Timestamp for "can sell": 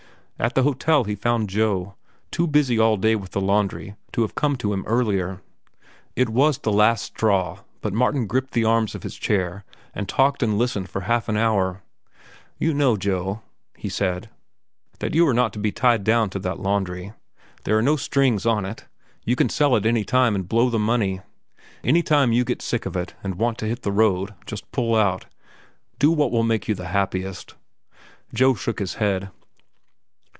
19.35-19.75